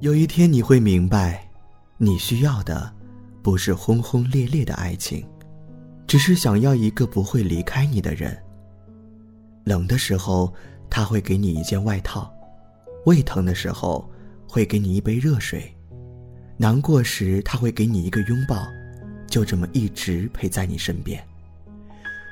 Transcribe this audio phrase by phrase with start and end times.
[0.00, 1.48] 有一天你会明白，
[1.96, 2.92] 你需要的
[3.42, 5.26] 不是轰轰烈烈的爱情，
[6.06, 8.36] 只是想要一个不会离开你的人。
[9.64, 10.52] 冷的时候，
[10.90, 12.30] 他会给你一件外套；
[13.06, 14.06] 胃疼的时候，
[14.46, 15.62] 会给你一杯热水；
[16.58, 18.66] 难过时，他会给你一个拥抱，
[19.26, 21.26] 就这么一直陪在你身边。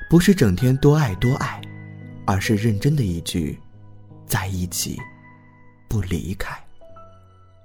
[0.07, 1.59] 不是整天多爱多爱，
[2.27, 3.59] 而是认真的一句：
[4.27, 4.99] 在一起，
[5.89, 6.55] 不离开。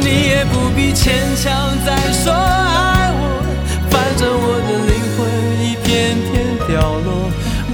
[0.00, 3.22] 你也不必牵强再说爱我，
[3.90, 5.18] 反正我的灵魂
[5.62, 6.32] 一片片
[6.66, 6.70] 掉
[7.04, 7.08] 落。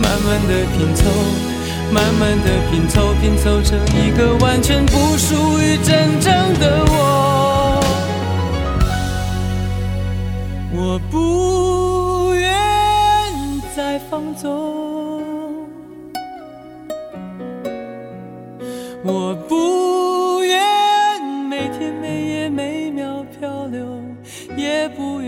[0.02, 1.00] 慢慢的拼凑，
[1.92, 6.94] 慢慢的拼凑，拼凑成一个完全不属于真正的我。
[10.72, 12.52] 我不愿
[13.74, 14.44] 再放纵。
[19.04, 19.85] 我不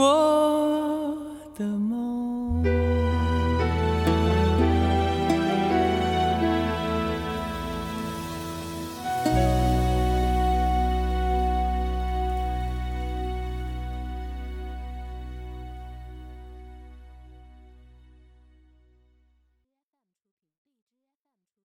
[0.00, 1.18] 我
[1.56, 2.07] 的梦。